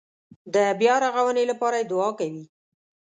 د 0.53 0.55
بیارغونې 0.79 1.43
لپاره 1.51 1.75
یې 1.79 1.87
دعا 1.91 2.09
کوي. 2.19 2.43